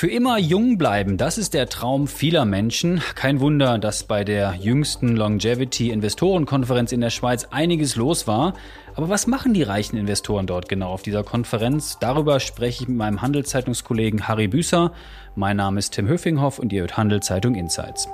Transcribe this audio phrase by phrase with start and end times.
[0.00, 3.02] Für immer jung bleiben, das ist der Traum vieler Menschen.
[3.16, 8.54] Kein Wunder, dass bei der jüngsten Longevity Investorenkonferenz in der Schweiz einiges los war.
[8.94, 11.98] Aber was machen die reichen Investoren dort genau auf dieser Konferenz?
[12.00, 14.92] Darüber spreche ich mit meinem Handelszeitungskollegen Harry Büßer.
[15.34, 18.08] Mein Name ist Tim Höfinghoff und ihr hört Handelszeitung Insights.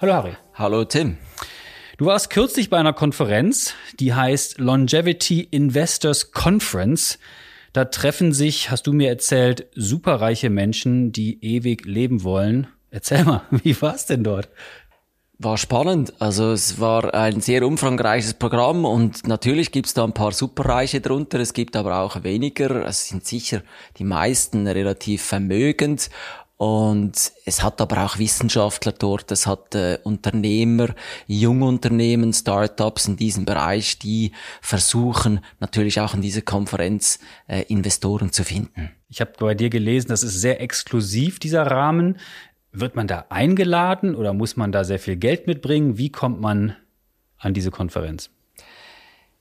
[0.00, 0.32] Hallo Harry.
[0.54, 1.16] Hallo Tim.
[1.98, 7.18] Du warst kürzlich bei einer Konferenz, die heißt Longevity Investors Conference.
[7.72, 12.66] Da treffen sich, hast du mir erzählt, superreiche Menschen, die ewig leben wollen.
[12.90, 14.50] Erzähl mal, wie war es denn dort?
[15.38, 16.12] War spannend.
[16.18, 21.40] Also es war ein sehr umfangreiches Programm und natürlich gibt's da ein paar Superreiche drunter.
[21.40, 22.84] Es gibt aber auch weniger.
[22.84, 23.62] Es sind sicher
[23.96, 26.10] die meisten relativ vermögend
[26.58, 30.94] und es hat aber auch Wissenschaftler dort, es hat äh, Unternehmer,
[31.26, 38.42] Jungunternehmen, Startups in diesem Bereich, die versuchen natürlich auch in dieser Konferenz äh, Investoren zu
[38.42, 38.90] finden.
[39.08, 42.18] Ich habe bei dir gelesen, das ist sehr exklusiv, dieser Rahmen.
[42.72, 45.98] Wird man da eingeladen oder muss man da sehr viel Geld mitbringen?
[45.98, 46.74] Wie kommt man
[47.38, 48.30] an diese Konferenz?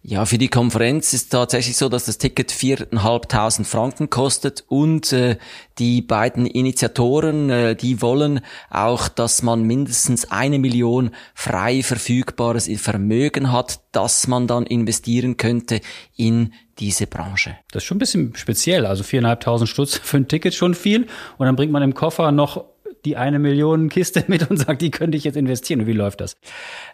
[0.08, 5.38] Ja, für die Konferenz ist tatsächlich so, dass das Ticket 4.500 Franken kostet und äh,
[5.80, 13.52] die beiden Initiatoren, äh, die wollen auch, dass man mindestens eine Million frei verfügbares Vermögen
[13.52, 15.81] hat, das man dann investieren könnte
[16.16, 17.58] in diese Branche.
[17.72, 18.86] Das ist schon ein bisschen speziell.
[18.86, 21.08] Also 4.500 Stutz für ein Ticket schon viel
[21.40, 22.64] und dann bringt man im Koffer noch
[23.06, 25.86] die eine Million Kiste mit und sagt, die könnte ich jetzt investieren.
[25.86, 26.38] Wie läuft das?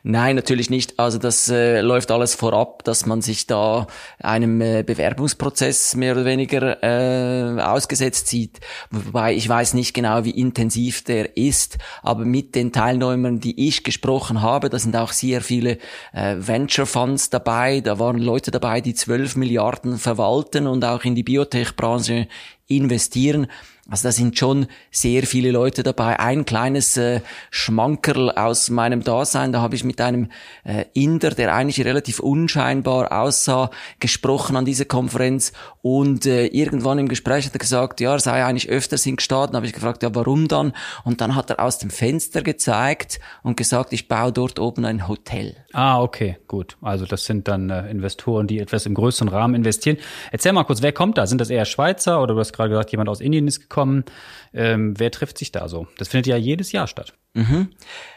[0.04, 1.00] Nein, natürlich nicht.
[1.00, 3.88] Also das äh, läuft alles vorab, dass man sich da
[4.20, 8.60] einem äh, Bewerbungsprozess mehr oder weniger äh, ausgesetzt sieht.
[8.90, 13.84] Wobei ich weiß nicht genau, wie intensiv der ist, aber mit den Teilnehmern, die ich
[13.84, 15.78] gesprochen habe, da sind auch sehr viele
[16.14, 17.82] äh, Venture Funds dabei.
[17.82, 22.28] Da waren Leute dabei, die 12 Milliarden verwalten und auch in die Biotech-Branche
[22.68, 23.48] investieren.
[23.92, 26.18] Also da sind schon sehr viele Leute dabei.
[26.18, 27.20] Ein kleines äh,
[27.50, 30.30] Schmankerl aus meinem Dasein, da habe ich mit einem
[30.64, 33.70] äh, Inder, der eigentlich relativ unscheinbar aussah,
[34.00, 35.52] gesprochen an dieser Konferenz
[35.82, 39.54] und äh, irgendwann im Gespräch hat er gesagt, ja, er sei eigentlich öfters in Gstaad.
[39.54, 40.72] habe ich gefragt, ja, warum dann?
[41.04, 45.10] Und dann hat er aus dem Fenster gezeigt und gesagt, ich baue dort oben ein
[45.10, 45.58] Hotel.
[45.74, 46.78] Ah, okay, gut.
[46.82, 49.98] Also das sind dann äh, Investoren, die etwas im größeren Rahmen investieren.
[50.32, 51.28] Erzähl mal kurz, wer kommt da?
[51.28, 53.81] Sind das eher Schweizer oder du hast gerade gesagt, jemand aus Indien ist gekommen?
[53.82, 54.06] Kommen.
[54.54, 55.88] Ähm, wer trifft sich da so?
[55.98, 57.14] Das findet ja jedes Jahr statt.
[57.34, 57.70] Mhm.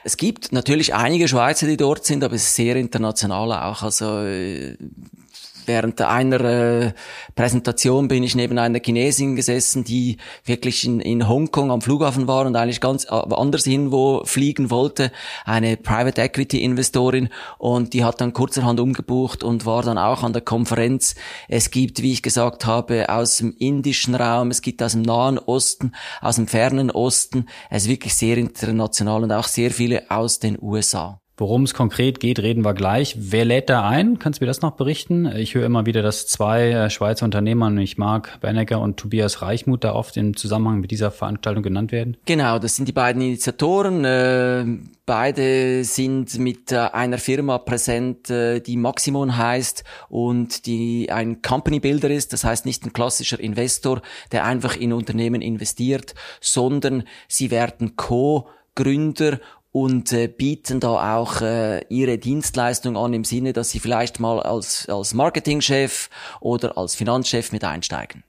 [0.02, 3.82] Es gibt natürlich einige Schweizer, die dort sind, aber es ist sehr international auch.
[3.82, 4.76] Also äh,
[5.66, 6.92] während einer äh,
[7.34, 12.46] Präsentation bin ich neben einer Chinesin gesessen, die wirklich in, in Hongkong am Flughafen war
[12.46, 15.10] und eigentlich ganz anders hin wo fliegen wollte.
[15.44, 20.32] Eine Private Equity Investorin und die hat dann kurzerhand umgebucht und war dann auch an
[20.32, 21.14] der Konferenz.
[21.48, 25.38] Es gibt, wie ich gesagt habe, aus dem indischen Raum, es gibt aus dem Nahen
[25.38, 27.46] Osten, aus dem fernen Osten.
[27.70, 31.20] Es ist wirklich sehr international und auch sehr viele aus den USA.
[31.36, 33.16] Worum es konkret geht, reden wir gleich.
[33.18, 34.20] Wer lädt da ein?
[34.20, 35.26] Kannst du mir das noch berichten?
[35.36, 39.82] Ich höre immer wieder, dass zwei äh, Schweizer Unternehmer, nämlich Marc Bennecker und Tobias Reichmuth,
[39.82, 42.16] da oft im Zusammenhang mit dieser Veranstaltung genannt werden.
[42.24, 44.04] Genau, das sind die beiden Initiatoren.
[44.04, 44.64] Äh,
[45.06, 52.10] beide sind mit äh, einer Firma präsent, die Maximum heißt und die ein Company Builder
[52.10, 52.32] ist.
[52.32, 59.40] Das heißt nicht ein klassischer Investor, der einfach in Unternehmen investiert, sondern sie werden Co-Gründer
[59.74, 64.38] und äh, bieten da auch äh, ihre Dienstleistung an im Sinne, dass sie vielleicht mal
[64.38, 68.22] als, als Marketingchef oder als Finanzchef mit einsteigen.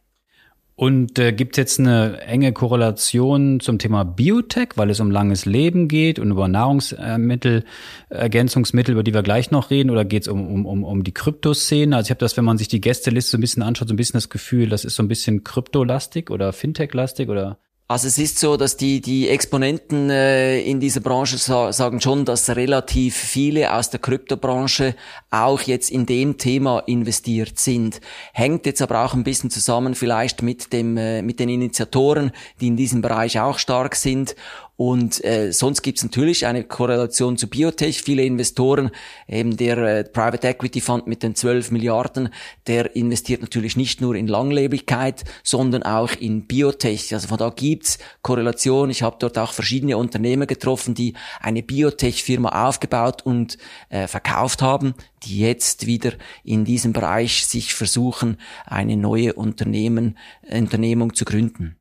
[0.73, 5.45] Und äh, gibt es jetzt eine enge Korrelation zum Thema Biotech, weil es um langes
[5.45, 7.63] Leben geht und über Nahrungsmittel,
[8.09, 11.13] Ergänzungsmittel, über die wir gleich noch reden, oder geht es um, um, um, um die
[11.13, 11.95] Kryptoszene?
[11.95, 13.97] Also ich habe das, wenn man sich die Gästeliste so ein bisschen anschaut, so ein
[13.97, 18.39] bisschen das Gefühl, das ist so ein bisschen kryptolastig oder Fintech-lastig oder also es ist
[18.39, 23.71] so, dass die, die Exponenten äh, in dieser Branche sa sagen schon, dass relativ viele
[23.71, 24.95] aus der Kryptobranche
[25.29, 28.01] auch jetzt in dem Thema investiert sind.
[28.33, 32.67] Hängt jetzt aber auch ein bisschen zusammen vielleicht mit dem äh, mit den Initiatoren, die
[32.67, 34.35] in diesem Bereich auch stark sind
[34.77, 38.01] und äh, sonst gibt es natürlich eine Korrelation zu Biotech.
[38.01, 38.91] Viele Investoren,
[39.27, 42.29] eben der äh, Private Equity Fund mit den 12 Milliarden,
[42.67, 47.13] der investiert natürlich nicht nur in Langlebigkeit, sondern auch in Biotech.
[47.13, 48.89] Also von da gibt's Korrelation.
[48.89, 53.57] Ich habe dort auch verschiedene Unternehmer getroffen, die eine Biotech-Firma aufgebaut und
[53.87, 54.93] äh, verkauft haben,
[55.23, 56.11] die jetzt wieder
[56.43, 60.17] in diesem Bereich sich versuchen, eine neue Unternehmen,
[60.51, 61.77] Unternehmung zu gründen.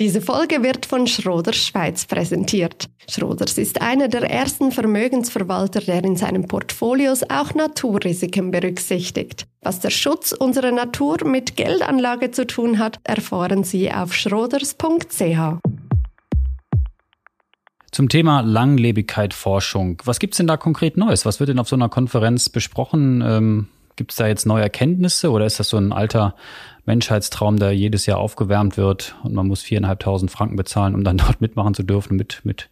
[0.00, 2.88] Diese Folge wird von Schroders Schweiz präsentiert.
[3.08, 9.46] Schroders ist einer der ersten Vermögensverwalter, der in seinen Portfolios auch Naturrisiken berücksichtigt.
[9.60, 15.60] Was der Schutz unserer Natur mit Geldanlage zu tun hat, erfahren Sie auf schroders.ch.
[17.92, 20.00] Zum Thema Langlebigkeit Forschung.
[20.06, 21.26] Was gibt's denn da konkret Neues?
[21.26, 23.20] Was wird denn auf so einer Konferenz besprochen?
[23.20, 26.34] Ähm, Gibt es da jetzt neue Erkenntnisse oder ist das so ein alter
[26.84, 31.40] Menschheitstraum, der jedes Jahr aufgewärmt wird und man muss viereinhalbtausend Franken bezahlen, um dann dort
[31.40, 32.68] mitmachen zu dürfen, mit, mit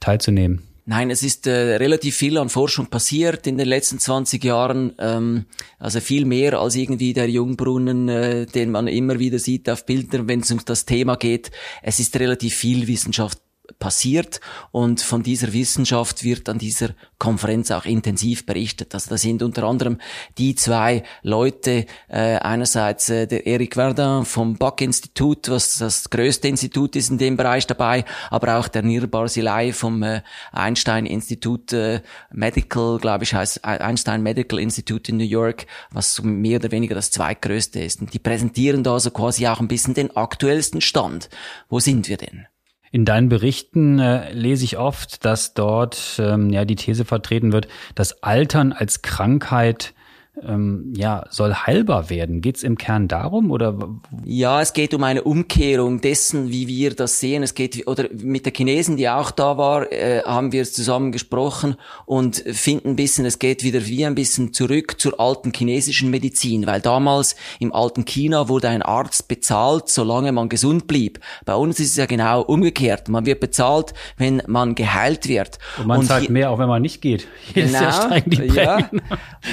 [0.00, 0.62] teilzunehmen?
[0.86, 4.92] Nein, es ist äh, relativ viel an Forschung passiert in den letzten 20 Jahren.
[4.98, 5.46] Ähm,
[5.78, 10.28] also viel mehr als irgendwie der Jungbrunnen, äh, den man immer wieder sieht auf Bildern,
[10.28, 11.50] wenn es um das Thema geht.
[11.82, 13.38] Es ist relativ viel Wissenschaft
[13.78, 14.40] passiert
[14.72, 18.94] und von dieser Wissenschaft wird an dieser Konferenz auch intensiv berichtet.
[18.94, 19.98] Also da sind unter anderem
[20.36, 26.96] die zwei Leute, äh, einerseits äh, der Eric Verdun vom Bach-Institut, was das größte Institut
[26.96, 30.22] ist in dem Bereich dabei, aber auch der Nir Barzilai vom äh,
[30.52, 32.02] Einstein-Institut äh,
[32.32, 36.94] Medical, glaube ich, heißt Einstein Medical Institute in New York, was so mehr oder weniger
[36.94, 38.00] das zweitgrößte ist.
[38.00, 41.30] Und die präsentieren da so quasi auch ein bisschen den aktuellsten Stand.
[41.68, 42.46] Wo sind wir denn?
[42.94, 47.66] In deinen Berichten äh, lese ich oft, dass dort ähm, ja die These vertreten wird,
[47.96, 49.94] dass Altern als Krankheit
[50.42, 52.40] ähm, ja, soll heilbar werden.
[52.40, 53.76] Geht es im Kern darum oder?
[54.24, 57.42] Ja, es geht um eine Umkehrung dessen, wie wir das sehen.
[57.42, 61.76] Es geht oder mit der Chinesen, die auch da war, äh, haben wir zusammen gesprochen
[62.04, 66.66] und finden ein bisschen, es geht wieder wie ein bisschen zurück zur alten chinesischen Medizin,
[66.66, 71.20] weil damals im alten China wurde ein Arzt bezahlt, solange man gesund blieb.
[71.44, 73.08] Bei uns ist es ja genau umgekehrt.
[73.08, 75.58] Man wird bezahlt, wenn man geheilt wird.
[75.78, 77.28] Und man und zahlt mehr, auch wenn man nicht geht.
[77.54, 78.90] Jedes genau, Ja.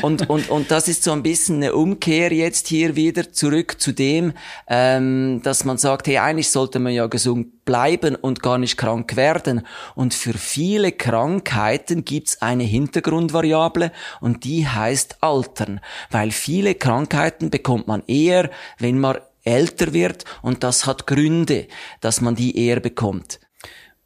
[0.02, 3.92] Und und und das ist so ein bisschen eine Umkehr jetzt hier wieder zurück zu
[3.92, 4.32] dem,
[4.70, 9.18] ähm, dass man sagt, hey, eigentlich sollte man ja gesund bleiben und gar nicht krank
[9.18, 9.68] werden.
[9.96, 13.92] Und für viele Krankheiten gibt's eine Hintergrundvariable
[14.22, 15.82] und die heißt Altern.
[16.10, 21.68] Weil viele Krankheiten bekommt man eher, wenn man älter wird und das hat Gründe,
[22.00, 23.42] dass man die eher bekommt.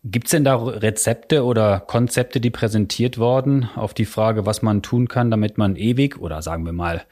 [0.07, 4.83] Gibt es denn da Rezepte oder Konzepte, die präsentiert worden auf die Frage, was man
[4.83, 7.03] tun kann, damit man ewig oder sagen wir mal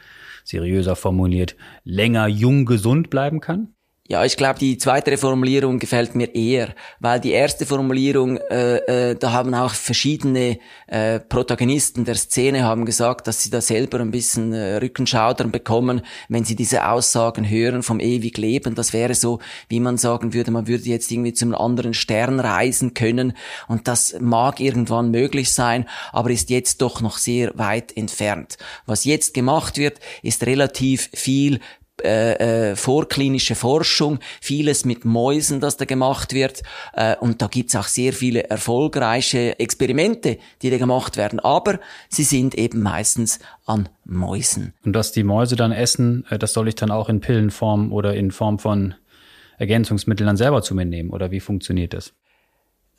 [0.44, 3.73] seriöser formuliert, länger jung gesund bleiben kann?
[4.10, 9.16] Ja, ich glaube, die zweite Formulierung gefällt mir eher, weil die erste Formulierung, äh, äh,
[9.16, 14.12] da haben auch verschiedene äh, Protagonisten der Szene haben gesagt, dass sie da selber ein
[14.12, 18.76] bisschen äh, Rückenschaudern bekommen, wenn sie diese Aussagen hören vom ewig Leben.
[18.76, 19.40] Das wäre so,
[19.70, 23.32] wie man sagen würde, man würde jetzt irgendwie zum anderen Stern reisen können
[23.70, 28.58] und das mag irgendwann möglich sein, aber ist jetzt doch noch sehr weit entfernt.
[28.86, 31.62] Was jetzt gemacht wird, ist relativ viel
[32.02, 36.64] äh, äh, vorklinische Forschung, vieles mit Mäusen, das da gemacht wird.
[36.94, 41.40] Äh, und da gibt's auch sehr viele erfolgreiche Experimente, die da gemacht werden.
[41.40, 41.80] Aber
[42.10, 44.74] sie sind eben meistens an Mäusen.
[44.84, 48.16] Und dass die Mäuse dann essen, äh, das soll ich dann auch in Pillenform oder
[48.16, 48.96] in Form von
[49.60, 51.12] Ergänzungsmitteln dann selber zu mir nehmen?
[51.12, 52.14] Oder wie funktioniert das?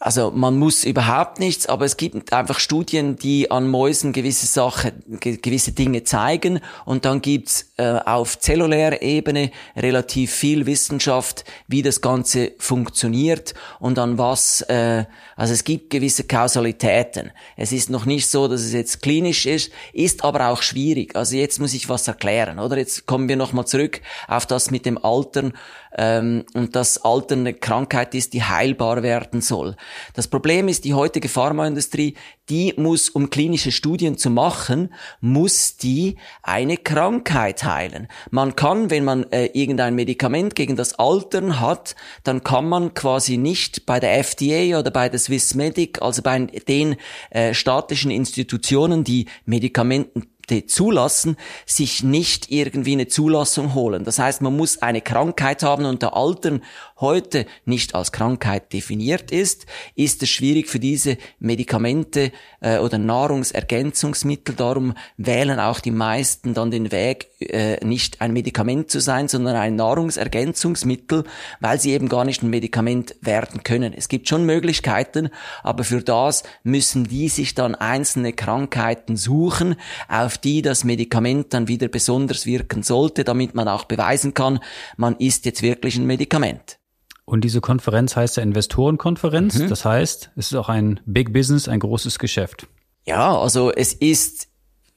[0.00, 4.92] Also man muss überhaupt nichts, aber es gibt einfach Studien, die an Mäusen gewisse Sachen,
[5.20, 12.00] gewisse Dinge zeigen und dann gibt's äh, auf zellulärer Ebene relativ viel Wissenschaft, wie das
[12.00, 17.32] Ganze funktioniert und an was, äh, also es gibt gewisse Kausalitäten.
[17.56, 21.16] Es ist noch nicht so, dass es jetzt klinisch ist, ist aber auch schwierig.
[21.16, 22.76] Also jetzt muss ich was erklären, oder?
[22.76, 25.52] Jetzt kommen wir nochmal zurück auf das mit dem Altern
[25.96, 29.76] ähm, und dass Altern eine Krankheit ist, die heilbar werden soll.
[30.14, 32.14] Das Problem ist, die heutige Pharmaindustrie,
[32.48, 38.08] die muss, um klinische Studien zu machen, muss die eine Krankheit heilen.
[38.30, 43.36] Man kann, wenn man äh, irgendein Medikament gegen das Altern hat, dann kann man quasi
[43.36, 46.96] nicht bei der FDA oder bei der Swissmedic, also bei den
[47.30, 50.33] äh, staatlichen Institutionen, die Medikamenten
[50.66, 51.36] zulassen,
[51.66, 54.04] sich nicht irgendwie eine Zulassung holen.
[54.04, 56.62] Das heißt, man muss eine Krankheit haben und der Altern
[57.00, 64.54] heute nicht als Krankheit definiert ist, ist es schwierig für diese Medikamente äh, oder Nahrungsergänzungsmittel.
[64.54, 69.56] Darum wählen auch die meisten dann den Weg, äh, nicht ein Medikament zu sein, sondern
[69.56, 71.24] ein Nahrungsergänzungsmittel,
[71.60, 73.92] weil sie eben gar nicht ein Medikament werden können.
[73.92, 75.30] Es gibt schon Möglichkeiten,
[75.62, 79.76] aber für das müssen die sich dann einzelne Krankheiten suchen,
[80.08, 84.60] auf die das Medikament dann wieder besonders wirken sollte, damit man auch beweisen kann,
[84.96, 86.78] man ist jetzt wirklich ein Medikament.
[87.24, 89.58] Und diese Konferenz heißt ja Investorenkonferenz.
[89.58, 89.68] Mhm.
[89.68, 92.66] Das heißt, es ist auch ein Big Business, ein großes Geschäft.
[93.06, 94.48] Ja, also es ist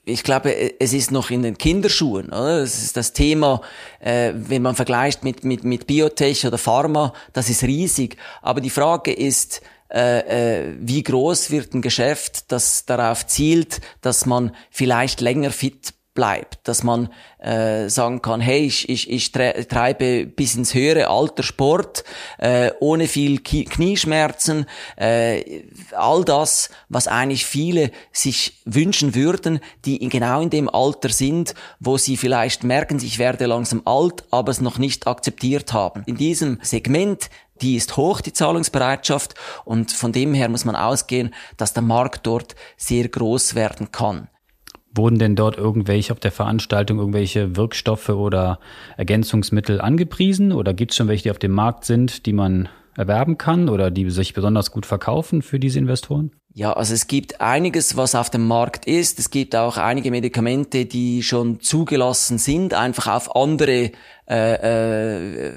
[0.08, 2.28] ich glaube, es ist noch in den Kinderschuhen.
[2.28, 2.62] Oder?
[2.62, 3.60] Es ist das Thema,
[4.00, 8.16] äh, wenn man vergleicht mit, mit, mit Biotech oder Pharma, das ist riesig.
[8.40, 9.60] Aber die Frage ist,
[9.92, 15.94] äh, äh, wie groß wird ein Geschäft, das darauf zielt, dass man vielleicht länger fit
[16.18, 21.44] bleibt, dass man äh, sagen kann, hey, ich, ich, ich treibe bis ins höhere Alter
[21.44, 22.02] Sport,
[22.38, 30.10] äh, ohne viel Knieschmerzen, äh, all das, was eigentlich viele sich wünschen würden, die in,
[30.10, 34.60] genau in dem Alter sind, wo sie vielleicht merken, ich werde langsam alt, aber es
[34.60, 36.02] noch nicht akzeptiert haben.
[36.06, 39.34] In diesem Segment die ist hoch, die Zahlungsbereitschaft,
[39.64, 44.28] und von dem her muss man ausgehen, dass der Markt dort sehr groß werden kann.
[44.94, 48.58] Wurden denn dort irgendwelche auf der Veranstaltung irgendwelche Wirkstoffe oder
[48.96, 50.52] Ergänzungsmittel angepriesen?
[50.52, 53.90] Oder gibt es schon welche, die auf dem Markt sind, die man erwerben kann oder
[53.90, 56.32] die sich besonders gut verkaufen für diese Investoren?
[56.58, 59.20] Ja, also es gibt einiges, was auf dem Markt ist.
[59.20, 63.92] Es gibt auch einige Medikamente, die schon zugelassen sind, einfach auf andere
[64.30, 65.52] äh, äh,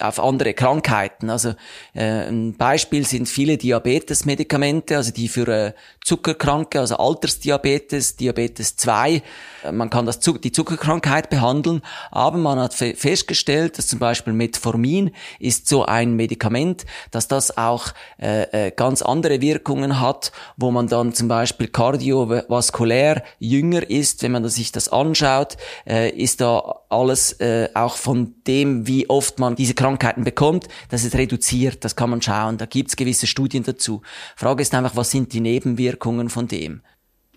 [0.00, 1.28] auf andere Krankheiten.
[1.28, 1.50] Also
[1.92, 9.22] äh, ein Beispiel sind viele Diabetesmedikamente, also die für äh, Zuckerkranke, also Altersdiabetes, Diabetes 2.
[9.62, 15.10] Äh, man kann das, die Zuckerkrankheit behandeln, aber man hat festgestellt, dass zum Beispiel Metformin
[15.38, 20.86] ist so ein Medikament, dass das auch äh, äh, ganz andere Wirkungen hat, wo man
[20.86, 24.22] dann zum Beispiel kardiovaskulär jünger ist.
[24.22, 25.56] Wenn man sich das anschaut,
[25.86, 31.04] äh, ist da alles äh, auch von dem, wie oft man diese Krankheiten bekommt, das
[31.04, 34.02] ist reduziert, das kann man schauen, da gibt's gewisse Studien dazu.
[34.36, 36.82] Frage ist einfach, was sind die Nebenwirkungen von dem?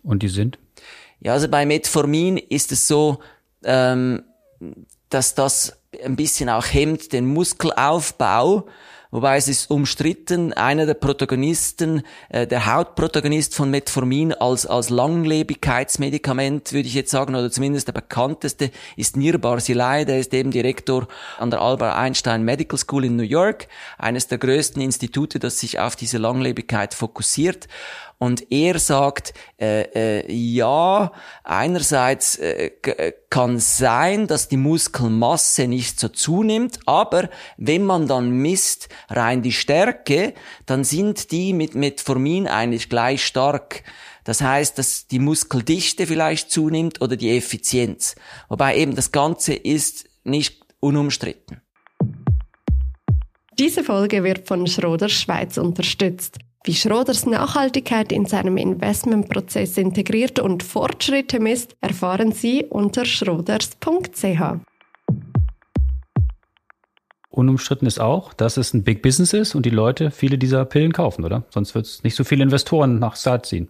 [0.04, 0.58] Und die sind?
[1.20, 3.20] Ja, also bei Metformin ist es so,
[3.64, 4.24] ähm,
[5.10, 8.68] dass das ein bisschen auch hemmt den Muskelaufbau
[9.14, 16.72] Wobei es ist umstritten, einer der Protagonisten, äh, der Hauptprotagonist von Metformin als, als Langlebigkeitsmedikament,
[16.72, 21.10] würde ich jetzt sagen, oder zumindest der bekannteste, ist Nir Barzilai, der ist eben Direktor
[21.38, 25.78] an der Albert Einstein Medical School in New York, eines der größten Institute, das sich
[25.78, 27.68] auf diese Langlebigkeit fokussiert.
[28.22, 31.12] Und er sagt, äh, äh, ja,
[31.44, 38.30] einerseits äh, äh, kann sein, dass die Muskelmasse nicht so zunimmt, aber wenn man dann
[38.30, 40.36] misst rein die Stärke,
[40.68, 43.82] dann sind die mit Metformin eigentlich gleich stark.
[44.24, 48.14] Das heißt, dass die Muskeldichte vielleicht zunimmt oder die Effizienz.
[48.50, 51.60] Wobei eben das Ganze ist nicht unumstritten.
[53.58, 56.38] Diese Folge wird von Schroder Schweiz unterstützt.
[56.64, 64.42] Wie Schroders Nachhaltigkeit in seinem Investmentprozess integriert und Fortschritte misst, erfahren Sie unter schroders.ch.
[67.32, 70.94] Unumstritten ist auch, dass es ein Big Business ist und die Leute viele dieser Pillen
[70.94, 71.46] kaufen, oder?
[71.50, 73.68] Sonst wird es nicht so viele Investoren nach Saat ziehen.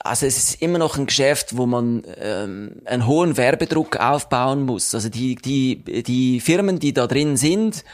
[0.00, 4.96] Also es ist immer noch ein Geschäft, wo man ähm, einen hohen Werbedruck aufbauen muss.
[4.96, 7.84] Also die, die, die Firmen, die da drin sind,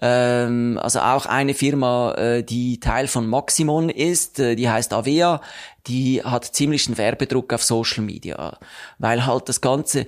[0.00, 5.40] ähm, also auch eine Firma, äh, die Teil von Maximon ist, äh, die heißt Avea,
[5.86, 8.58] die hat ziemlichen Werbedruck auf Social Media,
[8.98, 10.06] weil halt das Ganze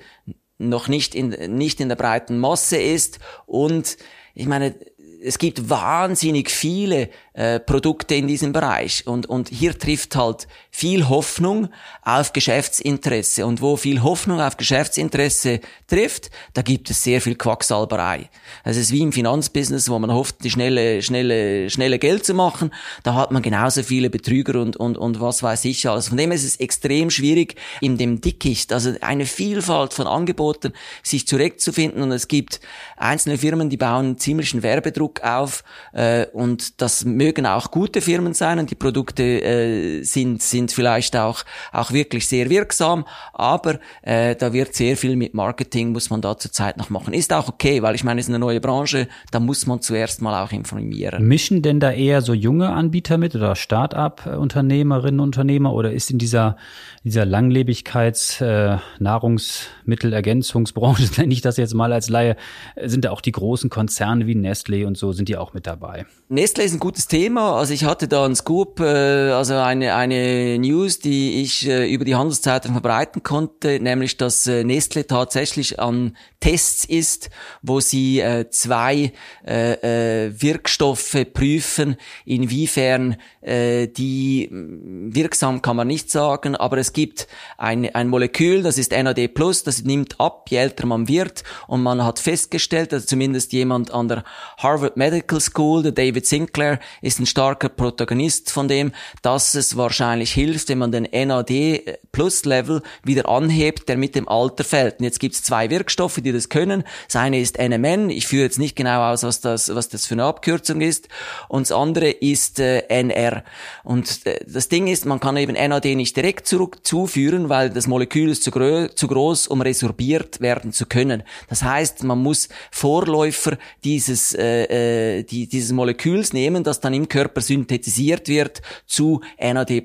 [0.59, 3.97] noch nicht in, nicht in der breiten Masse ist und
[4.35, 4.75] ich meine,
[5.23, 11.09] es gibt wahnsinnig viele äh, Produkte in diesem Bereich und, und hier trifft halt viel
[11.11, 11.69] Hoffnung
[12.03, 18.31] auf Geschäftsinteresse und wo viel Hoffnung auf Geschäftsinteresse trifft, da gibt es sehr viel Quacksalberei.
[18.65, 22.71] Es ist wie im Finanzbusiness, wo man hofft, die schnelle, schnelle, schnelle Geld zu machen,
[23.03, 26.09] da hat man genauso viele Betrüger und, und, und was weiß ich alles.
[26.09, 31.27] Von dem ist es extrem schwierig, in dem Dickicht, also eine Vielfalt von Angeboten, sich
[31.27, 32.61] zurechtzufinden und es gibt
[32.97, 38.61] einzelne Firmen, die bauen ziemlichen Werbedruck auf äh, und das mögen auch gute Firmen sein
[38.61, 41.43] und die Produkte äh, sind, sind vielleicht auch,
[41.73, 46.39] auch wirklich sehr wirksam, aber äh, da wird sehr viel mit Marketing, muss man da
[46.39, 47.13] zurzeit noch machen.
[47.13, 50.23] Ist auch okay, weil ich meine, es ist eine neue Branche, da muss man zuerst
[50.23, 51.27] mal auch informieren.
[51.27, 56.57] Mischen denn da eher so junge Anbieter mit oder Start-up-Unternehmerinnen, Unternehmer oder ist in dieser,
[57.03, 62.37] dieser Langlebigkeits-, äh, Nahrungsmittelergänzungsbranche, nenne ich das jetzt mal als Laie,
[62.81, 66.07] sind da auch die großen Konzerne wie Nestle und so, sind die auch mit dabei?
[66.29, 67.16] Nestle ist ein gutes Thema.
[67.19, 72.05] Also ich hatte da einen Scoop, äh, also eine, eine News, die ich äh, über
[72.05, 77.31] die Handelszeitung verbreiten konnte, nämlich dass äh, Nestle tatsächlich an Tests ist,
[77.63, 79.15] wo sie äh, zwei
[79.47, 81.97] äh, äh, Wirkstoffe prüfen,
[82.27, 88.77] inwiefern äh, die wirksam kann man nicht sagen, aber es gibt ein, ein Molekül, das
[88.77, 89.31] ist NAD+,
[89.65, 94.09] das nimmt ab, je älter man wird und man hat festgestellt, dass zumindest jemand an
[94.09, 94.25] der
[94.59, 100.33] Harvard Medical School, der David Sinclair, ist ein starker Protagonist von dem, dass es wahrscheinlich
[100.33, 104.99] hilft, wenn man den NAD Plus Level wieder anhebt, der mit dem Alter fällt.
[104.99, 106.83] Und jetzt gibt es zwei Wirkstoffe, die das können.
[107.07, 108.11] Das eine ist NMN.
[108.11, 111.09] Ich führe jetzt nicht genau aus, was das, was das für eine Abkürzung ist.
[111.49, 113.45] Und das andere ist äh, NR.
[113.85, 117.87] Und äh, das Ding ist, man kann eben NAD nicht direkt zurück zuführen, weil das
[117.87, 118.51] Molekül ist zu,
[118.95, 121.23] zu groß, um resorbiert werden zu können.
[121.49, 127.09] Das heißt, man muss Vorläufer dieses, äh, äh, die, dieses Moleküls nehmen, das dann im
[127.09, 129.85] Körper synthetisiert wird zu NAD+.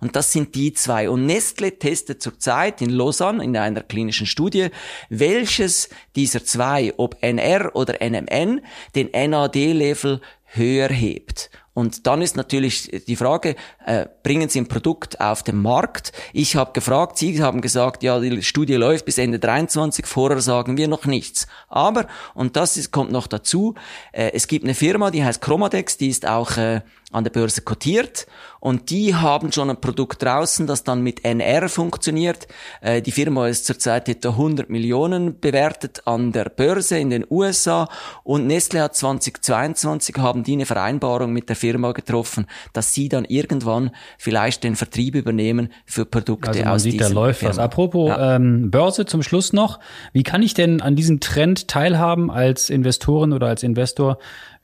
[0.00, 1.08] Und das sind die zwei.
[1.08, 4.68] Und Nestle testet zurzeit in Lausanne in einer klinischen Studie,
[5.08, 8.62] welches dieser zwei, ob NR oder NMN,
[8.94, 11.50] den NAD-Level höher hebt.
[11.78, 13.54] Und dann ist natürlich die Frage,
[13.86, 16.10] äh, bringen Sie ein Produkt auf den Markt?
[16.32, 20.76] Ich habe gefragt, Sie haben gesagt, ja, die Studie läuft bis Ende 23, vorher sagen
[20.76, 21.46] wir noch nichts.
[21.68, 23.76] Aber, und das ist, kommt noch dazu,
[24.10, 27.62] äh, es gibt eine Firma, die heißt Chromadex, die ist auch äh, an der Börse
[27.62, 28.26] kotiert
[28.60, 32.48] und die haben schon ein Produkt draußen, das dann mit NR funktioniert.
[32.82, 37.88] Äh, die Firma ist zurzeit etwa 100 Millionen bewertet an der Börse in den USA
[38.24, 43.24] und Nestle hat 2022 haben die eine Vereinbarung mit der Firma getroffen, dass sie dann
[43.24, 47.54] irgendwann vielleicht den Vertrieb übernehmen für Produkte also man aus sieht, da läuft Firma.
[47.54, 47.58] was.
[47.58, 48.36] Apropos ja.
[48.36, 49.80] ähm, Börse zum Schluss noch.
[50.12, 54.18] Wie kann ich denn an diesem Trend teilhaben als Investorin oder als Investor,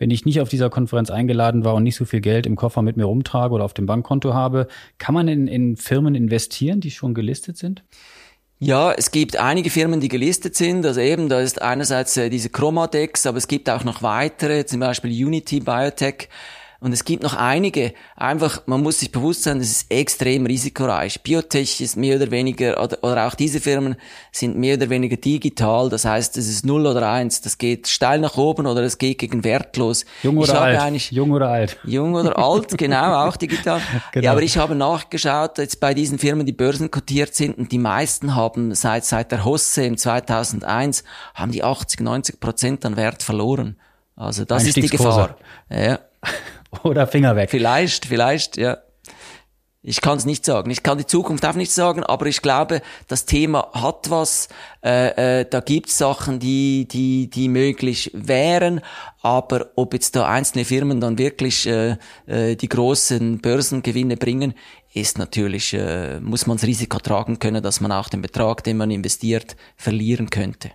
[0.05, 2.83] wenn ich nicht auf dieser Konferenz eingeladen war und nicht so viel Geld im Koffer
[2.83, 4.69] mit mir rumtrage oder auf dem Bankkonto habe,
[4.99, 7.85] kann man in, in Firmen investieren, die schon gelistet sind?
[8.59, 10.85] Ja, es gibt einige Firmen, die gelistet sind.
[10.85, 14.81] Also eben, da ist einerseits äh, diese Chromadex, aber es gibt auch noch weitere, zum
[14.81, 16.29] Beispiel Unity Biotech.
[16.85, 17.95] Und es gibt noch einige.
[18.15, 21.23] Einfach, man muss sich bewusst sein, das ist extrem risikoreich.
[21.23, 23.97] Biotech ist mehr oder weniger, oder, oder auch diese Firmen
[24.33, 25.89] sind mehr oder weniger digital.
[25.89, 27.41] Das heißt, es ist null oder eins.
[27.41, 30.05] Das geht steil nach oben oder es geht gegen wertlos.
[30.23, 31.11] Jung oder alt?
[31.11, 31.79] Jung oder alt?
[31.85, 33.81] Jung oder alt, genau, auch digital.
[34.13, 34.23] genau.
[34.23, 38.35] Ja, aber ich habe nachgeschaut, jetzt bei diesen Firmen, die börsenkotiert sind, und die meisten
[38.35, 43.79] haben seit, seit der Hosse im 2001, haben die 80, 90 Prozent an Wert verloren.
[44.17, 45.39] Also das ist die Gefahr.
[45.71, 45.99] Ja.
[46.83, 47.51] Oder Finger weg.
[47.51, 48.79] Vielleicht, vielleicht, ja.
[49.87, 50.71] Ich kann es nicht sagen.
[50.71, 54.49] Ich kann die Zukunft auch nicht sagen, aber ich glaube, das Thema hat was.
[54.83, 58.81] Äh, äh, da gibt es Sachen, die, die, die möglich wären.
[59.21, 64.55] Aber ob jetzt da einzelne Firmen dann wirklich äh, äh, die großen Börsengewinne bringen,
[64.95, 68.79] ist natürlich, äh, muss man das Risiko tragen können, dass man auch den Betrag, den
[68.79, 70.71] man investiert, verlieren könnte.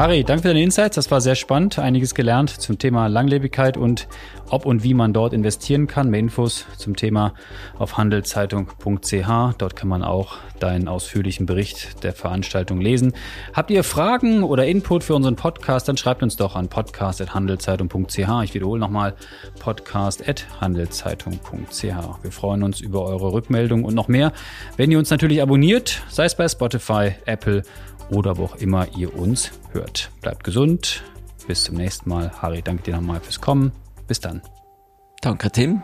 [0.00, 0.94] Harry, danke für deine Insights.
[0.94, 1.78] Das war sehr spannend.
[1.78, 4.08] Einiges gelernt zum Thema Langlebigkeit und
[4.48, 6.08] ob und wie man dort investieren kann.
[6.08, 7.34] Mehr Infos zum Thema
[7.78, 9.56] auf handelszeitung.ch.
[9.58, 13.12] Dort kann man auch deinen ausführlichen Bericht der Veranstaltung lesen.
[13.52, 18.44] Habt ihr Fragen oder Input für unseren Podcast, dann schreibt uns doch an podcast.handelszeitung.ch.
[18.44, 19.14] Ich wiederhole nochmal
[19.58, 21.82] podcast.handelszeitung.ch.
[21.82, 24.32] Wir freuen uns über eure Rückmeldung und noch mehr,
[24.78, 27.64] wenn ihr uns natürlich abonniert, sei es bei Spotify, Apple
[28.10, 30.10] oder wo auch immer ihr uns hört.
[30.20, 31.02] Bleibt gesund.
[31.46, 32.30] Bis zum nächsten Mal.
[32.42, 33.72] Harry, danke dir nochmal fürs Kommen.
[34.06, 34.42] Bis dann.
[35.20, 35.82] Danke, Tim.